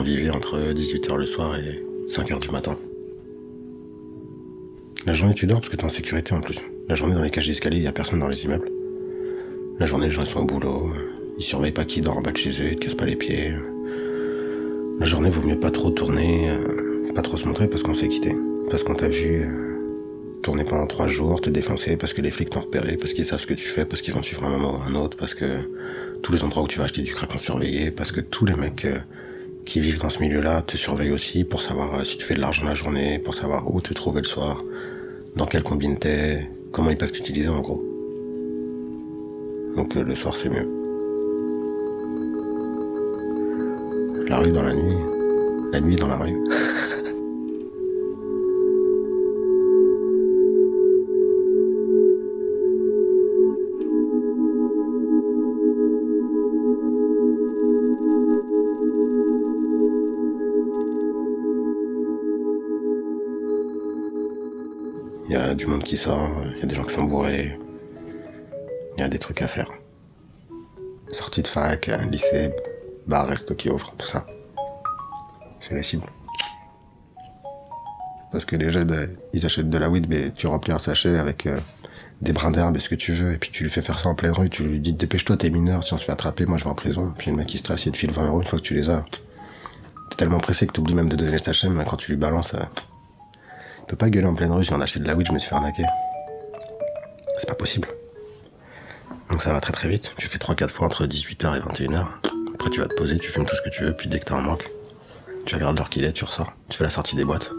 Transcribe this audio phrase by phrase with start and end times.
[0.00, 2.78] On vivait entre 18h le soir et 5h du matin.
[5.04, 6.58] La journée, tu dors parce que t'es en sécurité en plus.
[6.88, 8.70] La journée, dans les cages d'escalier, il y a personne dans les immeubles.
[9.78, 10.88] La journée, les gens sont au boulot.
[11.36, 13.14] Ils surveillent pas qui dort en bas de chez eux, ils te cassent pas les
[13.14, 13.52] pieds.
[15.00, 18.08] La journée, vaut mieux pas trop tourner, euh, pas trop se montrer parce qu'on s'est
[18.08, 18.34] quitté.
[18.70, 19.78] Parce qu'on t'a vu euh,
[20.42, 23.40] tourner pendant trois jours, te défoncer parce que les flics t'ont repéré, parce qu'ils savent
[23.40, 25.58] ce que tu fais, parce qu'ils vont suivre un moment ou un autre, parce que
[26.22, 28.54] tous les endroits où tu vas acheter du crack sont surveillés, parce que tous les
[28.54, 28.96] mecs euh,
[29.64, 32.64] qui vivent dans ce milieu-là te surveillent aussi pour savoir si tu fais de l'argent
[32.64, 34.64] la journée, pour savoir où te trouver le soir,
[35.36, 37.84] dans quelle combine t'es, comment ils peuvent t'utiliser en gros.
[39.76, 40.68] Donc le soir c'est mieux.
[44.28, 44.96] La rue dans la nuit.
[45.72, 46.36] La nuit dans la rue.
[65.28, 67.58] Il y a du monde qui sort, il y a des gens qui sont bourrés.
[68.96, 69.70] Il y a des trucs à faire.
[71.10, 72.52] Sortie de fac, lycée,
[73.06, 74.26] bar, resto qui ouvre, tout ça.
[75.60, 76.06] C'est la cible.
[78.32, 81.46] Parce que les jeunes, ils achètent de la weed, mais tu remplis un sachet avec
[81.46, 81.58] euh,
[82.20, 84.08] des brins d'herbe et ce que tu veux, et puis tu lui fais faire ça
[84.08, 86.58] en pleine rue, tu lui dis dépêche-toi, t'es mineur, si on se fait attraper, moi
[86.58, 87.12] je vais en prison.
[87.16, 88.88] Puis le mec il se il te file 20 euros une fois que tu les
[88.90, 89.04] as.
[90.10, 92.54] T'es tellement pressé que t'oublies même de donner le sachet, mais quand tu lui balances,
[92.54, 92.58] euh,
[93.90, 95.38] il peut pas gueuler en pleine rue, je viens d'acheter de la weed, je me
[95.40, 95.84] suis fait arnaquer.
[97.38, 97.88] C'est pas possible.
[99.28, 100.14] Donc ça va très très vite.
[100.16, 102.06] Tu fais 3-4 fois entre 18h et 21h.
[102.54, 104.26] Après, tu vas te poser, tu fumes tout ce que tu veux, puis dès que
[104.26, 104.70] t'as un manque,
[105.44, 106.52] tu regardes l'heure qu'il est, tu ressors.
[106.68, 107.50] Tu fais la sortie des boîtes.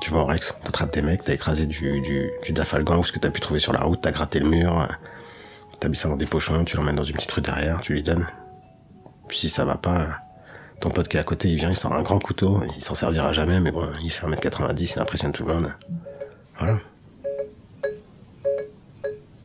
[0.00, 3.12] Tu vas au Rex, t'attrapes des mecs, t'as écrasé du, du, du dafalgan ou ce
[3.12, 4.88] que t'as pu trouver sur la route, t'as gratté le mur,
[5.80, 8.02] t'as mis ça dans des pochons, tu l'emmènes dans une petite rue derrière, tu lui
[8.02, 8.26] donnes.
[9.28, 10.23] Puis si ça va pas,
[10.84, 12.94] ton pote qui est à côté, il vient, il sort un grand couteau, il s'en
[12.94, 15.72] servira jamais, mais bon, il fait 1m90, il impressionne tout le monde.
[16.58, 16.78] Voilà.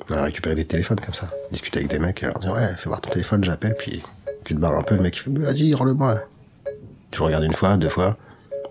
[0.09, 1.29] On a récupéré des téléphones comme ça.
[1.49, 4.03] Discuter avec des mecs, leur dire ouais, fais voir ton téléphone, j'appelle, puis
[4.43, 6.19] tu te barres un peu, le mec il fait vas-y, rends-le-moi.
[7.09, 8.17] Tu le regardes une fois, deux fois.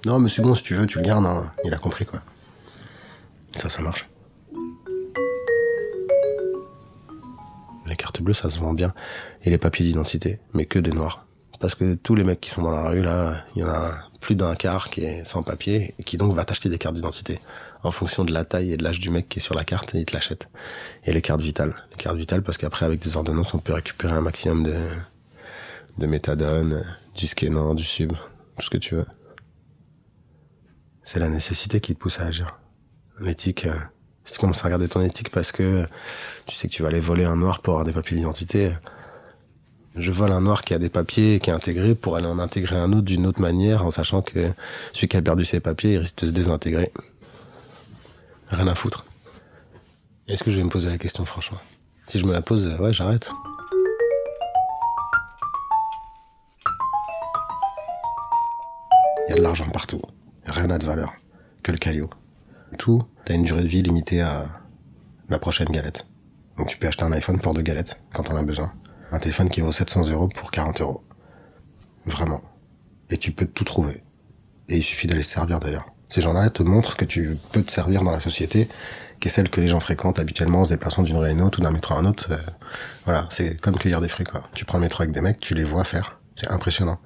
[0.05, 1.51] Non, mais c'est bon, si tu veux, tu le gardes, hein.
[1.65, 2.21] il a compris quoi.
[3.57, 4.07] Ça, ça marche.
[7.87, 8.93] Les cartes bleues, ça se vend bien.
[9.43, 11.25] Et les papiers d'identité, mais que des noirs.
[11.61, 13.91] Parce que tous les mecs qui sont dans la rue, là, il y en a
[14.21, 17.41] plus d'un quart qui est sans papier, et qui donc va t'acheter des cartes d'identité
[17.83, 19.95] en fonction de la taille et de l'âge du mec qui est sur la carte,
[19.95, 20.49] il te l'achète.
[21.05, 21.75] Et les cartes vitales.
[21.91, 24.89] Les cartes vitales, parce qu'après, avec des ordonnances, on peut récupérer un maximum de,
[25.99, 29.07] de méthadone, du skénan, du sub, tout ce que tu veux.
[31.05, 32.59] C'est la nécessité qui te pousse à agir.
[33.21, 33.75] L'éthique, euh,
[34.25, 35.87] si tu commences à regarder ton éthique parce que
[36.47, 38.73] tu sais que tu vas aller voler un noir pour avoir des papiers d'identité,
[39.99, 42.77] je vole un noir qui a des papiers, qui est intégré pour aller en intégrer
[42.77, 44.53] un autre d'une autre manière en sachant que
[44.93, 46.93] celui qui a perdu ses papiers, il risque de se désintégrer.
[48.49, 49.05] Rien à foutre.
[50.29, 51.59] Est-ce que je vais me poser la question franchement?
[52.07, 53.33] Si je me la pose, ouais, j'arrête.
[59.27, 60.01] Il y a de l'argent partout.
[60.47, 61.13] Rien n'a de valeur.
[61.63, 62.09] Que le caillou.
[62.79, 64.47] Tout a une durée de vie limitée à
[65.29, 66.07] la prochaine galette.
[66.57, 68.73] Donc tu peux acheter un iPhone pour deux galettes quand t'en as besoin.
[69.11, 71.03] Un téléphone qui vaut 700 euros pour 40 euros.
[72.05, 72.43] Vraiment.
[73.11, 74.03] Et tu peux tout trouver.
[74.69, 75.87] Et il suffit d'aller se servir d'ailleurs.
[76.11, 78.69] Ces gens-là te montrent que tu peux te servir dans la société,
[79.21, 81.43] qui est celle que les gens fréquentent habituellement en se déplaçant d'une rue à une
[81.43, 82.29] autre ou d'un métro à un autre.
[82.31, 82.37] Euh,
[83.05, 84.43] voilà, c'est comme cueillir des fruits quoi.
[84.55, 86.19] Tu prends le métro avec des mecs, tu les vois faire.
[86.37, 86.99] C'est impressionnant.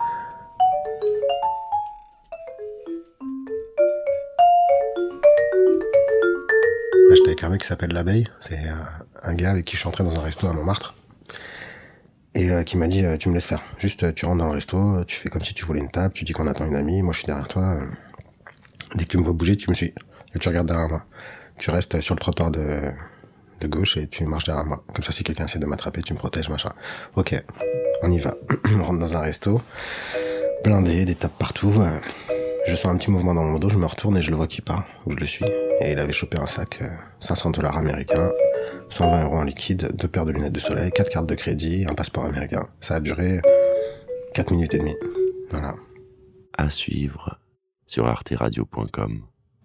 [7.15, 8.29] J'étais avec un mec qui s'appelle L'Abeille.
[8.41, 8.75] C'est euh,
[9.23, 10.95] un gars avec qui je suis entré dans un resto à Montmartre.
[12.35, 13.63] Et euh, qui m'a dit, euh, tu me laisses faire.
[13.79, 16.25] Juste, tu rentres dans le resto, tu fais comme si tu voulais une table, tu
[16.25, 17.79] dis qu'on attend une amie, moi je suis derrière toi.
[18.95, 19.95] Dès que tu me vois bouger, tu me suis.
[20.35, 21.05] Et tu regardes derrière moi.
[21.59, 22.91] Tu restes sur le trottoir de,
[23.61, 24.83] de gauche et tu marches derrière moi.
[24.95, 26.73] Comme ça, si quelqu'un essaie de m'attraper, tu me protèges, machin.
[27.17, 27.35] Ok,
[28.03, 28.35] on y va.
[28.77, 29.61] on rentre dans un resto.
[30.65, 31.73] Blindé, des tables partout.
[32.67, 34.47] Je sens un petit mouvement dans mon dos, je me retourne et je le vois
[34.47, 35.45] qui part, où je le suis.
[35.81, 36.81] Et il avait chopé un sac,
[37.21, 38.31] 500 dollars américains,
[38.89, 41.95] 120 euros en liquide, deux paires de lunettes de soleil, quatre cartes de crédit, un
[41.95, 42.69] passeport américain.
[42.81, 43.41] Ça a duré
[44.35, 44.97] 4 minutes et demie.
[45.51, 45.75] Voilà.
[46.57, 47.39] À suivre
[47.87, 49.23] sur arteradio.com.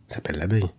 [0.07, 0.69] Ça s'appelle l'abeille.